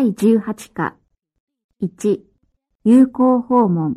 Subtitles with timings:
[0.00, 0.96] 第18課。
[1.82, 2.20] 1
[2.84, 3.96] 友好訪問。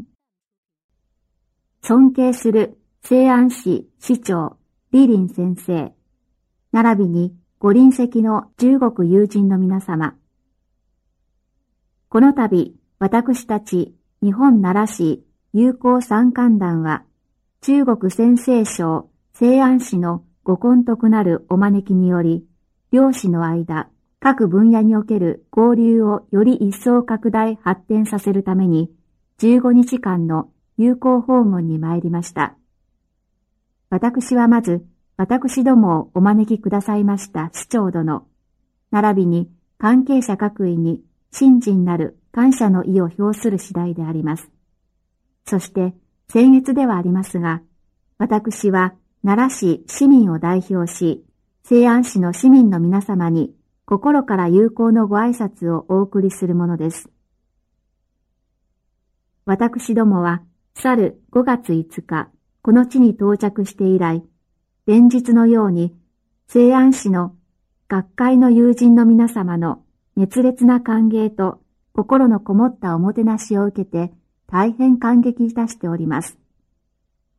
[1.82, 4.58] 尊敬する西安市市長
[4.92, 5.94] 李林先生。
[6.74, 10.18] 並びにご臨席の中国友人の皆様。
[12.10, 15.24] この度私たち日本奈良市
[15.54, 17.06] 友好参観団は
[17.62, 22.46] 中国先生省西安市のご根徳なるお招きにより
[22.92, 23.88] 両市の間
[24.24, 28.90] 各分野における交流をより一層拡大発展させるために、
[29.40, 32.56] 15日間の友好訪問に参りました。
[33.90, 34.86] 私はまず、
[35.18, 38.26] 私どもをお招きくださいました市長殿、
[38.92, 41.02] 並びに関係者各位に
[41.34, 44.50] 信心なる感謝の意を表する次第であります。
[45.46, 45.94] そして、
[46.30, 47.62] 先月ではありますが、
[48.20, 51.26] 私は奈良市市民を代表し、
[51.66, 53.54] 西安市の市民の皆様に
[53.86, 57.10] 心から友好のご挨拶をお送りするものです。
[59.46, 60.42] 私どもは、
[60.76, 62.30] 去る5月5日、
[62.62, 64.24] この地に到着して以来、
[64.86, 65.94] 連日のように、
[66.48, 67.36] 西安市の
[67.90, 69.84] 学会の友人の皆様の
[70.16, 71.62] 熱烈な歓迎と
[71.94, 74.14] 心のこもったおもてなしを受けて、
[74.48, 76.38] 大変感激いたしております。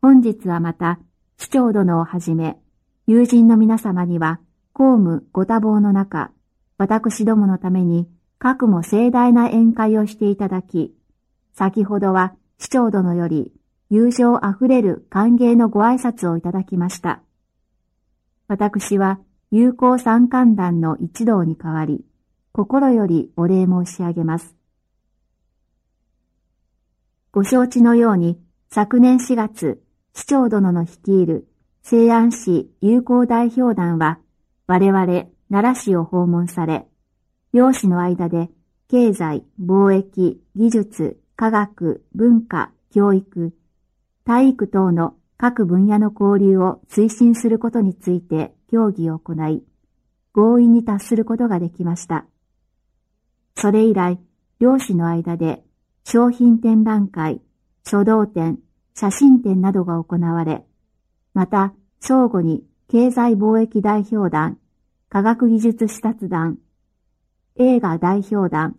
[0.03, 0.98] 本日はまた、
[1.39, 2.58] 市長殿をはじめ、
[3.06, 4.41] 友人の皆様には、
[4.75, 6.33] 公務ご多忙の中、
[6.78, 8.08] 私どものために、
[8.41, 10.92] 各も盛大な宴会をしていただき、
[11.53, 13.52] 先ほどは市長殿より
[13.89, 17.22] 友情あふれる歓迎のご挨拶をいただきました。
[18.48, 19.20] 私は
[19.52, 22.05] 友好参観団の一同に代わり、
[22.50, 24.56] 心よりお礼申し上げます。
[27.30, 29.80] ご承知のように、昨年4月、
[30.14, 31.47] 市長殿の率いる
[31.83, 34.18] 西安市友好代表団は、
[34.67, 36.86] 我々奈良市を訪問され、
[37.52, 38.48] 両市の間で
[38.89, 43.55] 経済、貿易、技術、科学、文化、教育、
[44.24, 49.63] 体育等の各分野の交流を推進することについて協議を行い、
[50.33, 52.24] 合意に達することができました。
[53.57, 54.19] それ以来、
[54.61, 55.63] 両市の間で
[56.05, 57.42] 商品展覧会、
[57.86, 58.58] 書道展、
[58.95, 60.64] 写真展などが行われ、
[61.35, 64.58] また、相互に経済貿易代表団、
[65.08, 66.58] 科学技術視察団、
[67.56, 68.77] 映画代表団、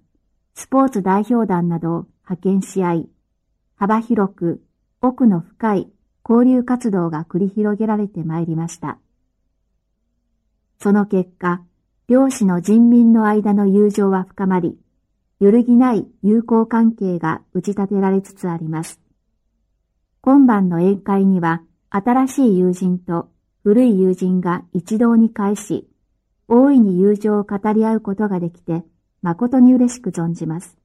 [0.53, 3.09] スポーツ代表団などを派遣し合い、
[3.75, 4.63] 幅広く
[5.01, 5.91] 奥の深い
[6.27, 8.99] 交流活動が繰り広げられてまいりました。
[10.79, 11.63] その結果、
[12.07, 14.77] 両市の人民の間の友情は深まり、
[15.39, 19.01] 揺るぎない友好関係が打ち立てられつつあります。
[20.21, 23.29] 今晩の宴会には、新しい友人と
[23.65, 25.89] 古い友人が一堂に会し、
[26.47, 28.83] 大いに友情を語り合うことができて、
[29.23, 30.77] 誠に嬉しく存じます。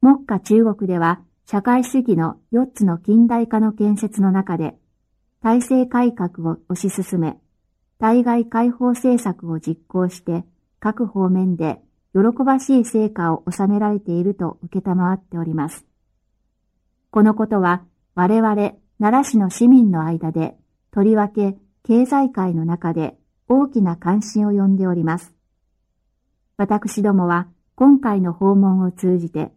[0.00, 4.76] 目下中国では、社会主義の4つの近代化の建設の中で、
[5.42, 7.38] 体制改革を推し進め、
[7.98, 10.44] 対外開放政策を実行して、
[10.78, 11.80] 各方面で
[12.14, 15.84] 喜ばしい成果を収められていると受けたまわっております。
[17.10, 17.82] このことは、
[18.14, 20.54] 我々奈良市の市民の間で、
[20.90, 23.16] とりわけ経済界の中で
[23.48, 25.34] 大きな関心を呼んでおります。
[26.56, 29.52] 私どもは今回の訪問を通じて、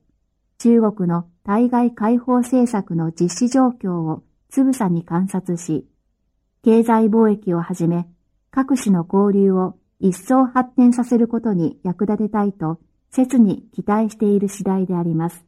[0.59, 5.87] 中国の対外開放政策の実施状況をつぶさに観察し、
[6.63, 8.07] 経済貿易をはじめ、
[8.51, 15.43] 各種の交流を一層発展させることに役立てたいと、切に期待している次第であります。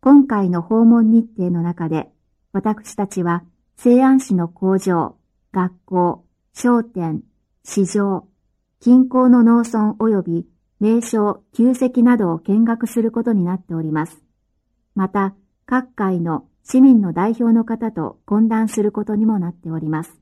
[0.00, 2.10] 今回の訪問日程の中で、
[2.54, 3.42] 私たちは
[3.76, 5.16] 西安市の工場、
[5.52, 7.24] 学校、商店、
[7.64, 8.28] 市場、
[8.78, 10.46] 近郊の農村及び
[10.78, 14.22] 名称、旧跡などを見学することになっております。
[14.94, 15.34] また、
[15.66, 20.16] 各界の市民の代表の方と懇談することにもなっております。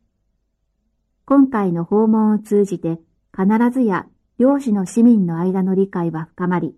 [1.27, 2.99] 今回の訪問を通じて、
[3.37, 4.07] 必ずや
[4.39, 6.75] 両市の市民の間の理解は深まり、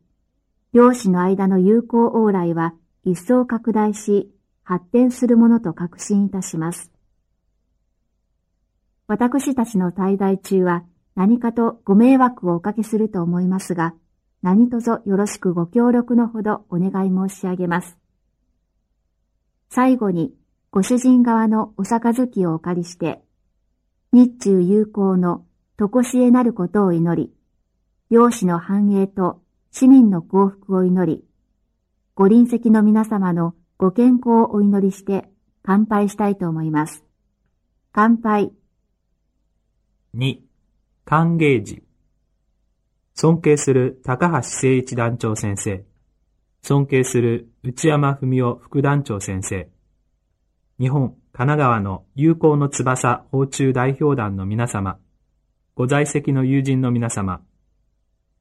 [0.73, 2.75] 両市の間の友好往来は
[3.05, 4.34] 一層拡大し、
[4.65, 6.91] 発展するものと確信いたします。
[9.07, 10.85] 私たちの滞在中は
[11.15, 13.95] 何かとご迷惑をおかけすると思いますが、
[14.43, 17.97] 何卒よろしくご協力のほどお願い申し上げます。
[19.71, 20.35] 最後に、
[20.71, 23.23] ご主人側のお杯をお借りして、
[24.13, 25.45] 日中友好の
[25.77, 27.33] とこしえなることを祈り、
[28.11, 29.41] 領主の繁栄と
[29.71, 31.25] 市民の幸福を祈り、
[32.15, 35.29] ご臨席の皆様のご健康をお祈りして
[35.65, 37.05] 乾杯したいと思います。
[37.93, 38.53] 乾杯。
[40.17, 40.39] 2
[41.05, 41.83] 歓迎時。
[43.15, 45.85] 尊敬する高橋誠一団長先生。
[46.63, 49.69] 尊敬する内山文夫副団長先生。
[50.79, 54.99] 日本、神奈川の友好の翼訪中代表団の皆様。
[55.75, 57.43] ご在籍の友人の皆様。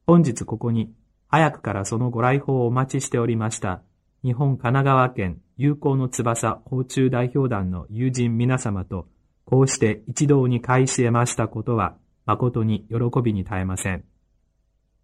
[0.05, 0.93] 本日ここに、
[1.27, 3.81] 早くからそのご来訪をお待ちしておりました。
[4.23, 9.05] 日本神奈川県友好の翼訪中代表団の友人皆様と、
[9.43, 14.05] こうして一堂に会し得ましたことは、誠に喜びに絶えません。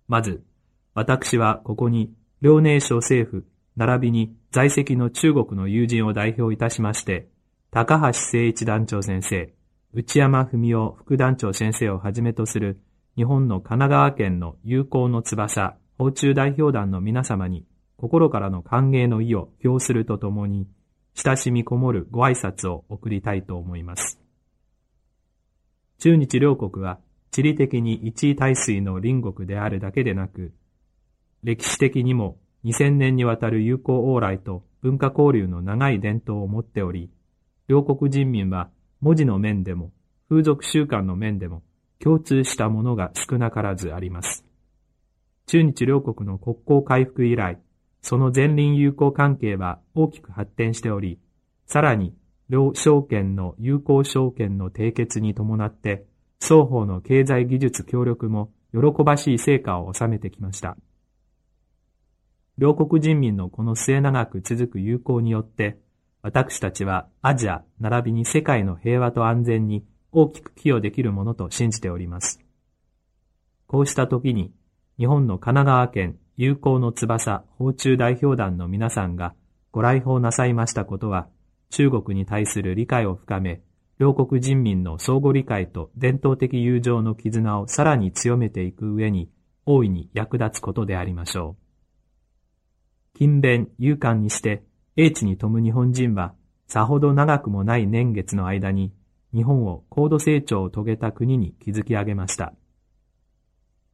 [0.08, 0.42] まず、
[0.94, 3.46] 私はここに、遼寧省政府、
[3.76, 7.28] 並びに在籍の中国の友人を代表いたしまして、
[7.72, 9.54] 高橋誠一団長先生、
[9.94, 12.80] 内山文夫副団長先生をはじめとする
[13.18, 17.66] 日本の神奈川県の友好の翼、訪中代表団の皆様に
[18.00, 20.68] 心からの歓迎の意を表するとともに、
[21.16, 24.20] 親しみこもるご挨拶を送りたいと思います。
[25.98, 27.00] 中日両国は
[27.30, 30.54] 地理的に一位大水の隣国であるだけでなく、
[31.44, 37.12] 歴史的にも2000年にわたる友好往来と文化交流の長い伝統を持っており、
[37.68, 38.70] 両国人民は
[39.02, 39.92] 文字の面でも
[40.30, 41.64] 風俗習慣の面でも
[42.00, 44.46] 共通したものが少なからずあります。
[45.48, 47.60] 中日両国の国交回復以来、
[48.02, 51.20] その前輪友好関係は大きく発展しており、
[51.66, 52.16] さらに、
[52.50, 56.06] 両証券の友好証券の締結に伴って、
[56.42, 60.78] 双方の経済技術協力も喜ばしい成果を収めてきました。
[62.58, 65.78] 両国人民のこの末長く続く友好によって、
[66.22, 72.40] 私たちはアジア並びに世界の平和と安全に大きく寄与できるものと信じております。
[73.68, 74.52] こうした時に、
[74.98, 79.36] 日本の神奈川県友好の翼訪中代表団の皆さんが
[79.74, 81.28] ご来訪なさいましたことは、
[81.70, 83.62] 中国に対する理解を深め、
[83.98, 89.30] 両国人民の相互理解と伝統的友情の絆をさらに強めていく上に、
[89.66, 91.58] 大いに役立つことでありましょ
[93.16, 93.18] う。
[93.18, 94.64] 勤勉、勇敢にして、
[94.96, 96.36] 英知に富む日本人は、
[96.70, 98.94] さほど長くもない年月の間に、
[99.34, 102.54] 日本を高度成長を遂げた国に築き上げました。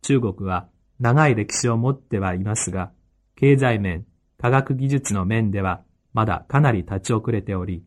[0.04, 0.70] 中国は、
[1.00, 2.92] 長い歴史を持ってはいますが、
[3.36, 4.06] 経済面、
[4.38, 5.82] 科学技術の面では
[6.14, 7.84] まだかなり立ち遅れており、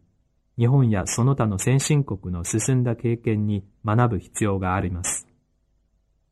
[0.58, 5.26] 日本やその他の先進国の進んだ経験に学ぶ必要があります。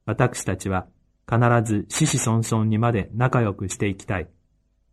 [0.05, 0.87] 私たちは
[1.29, 4.29] 必ず死死孫孫にまで仲良くしていきたい。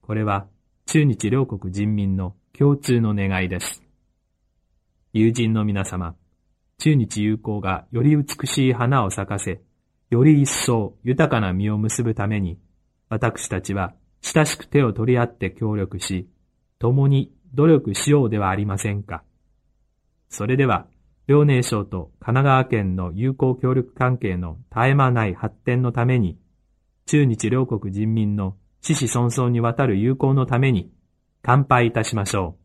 [0.01, 0.47] これは
[0.85, 3.83] 中日両国人民の共通の願いです。
[5.13, 6.15] 友人の皆様、
[6.77, 9.62] 中日友好がより美しい花を咲かせ、
[10.13, 12.60] より一層豊かな実を結ぶために、
[13.10, 16.30] 私たちは親しく手を取り合って協力し、
[16.77, 19.24] 共に努力しようではありませんか。
[20.30, 20.86] それでは、
[21.25, 26.38] 遼寧省と神奈川県の友好協力関係の絶え間ない発展のために、
[27.07, 30.92] 中日両国人民の死死孫孫にわたる友好のために、
[31.42, 32.62] 乾杯いたしましょう。